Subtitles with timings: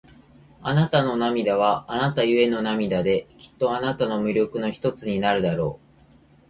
[0.63, 6.01] あなたの涙は、あなたゆえの涙で、きっとあなたの魅力の一つになるだろう。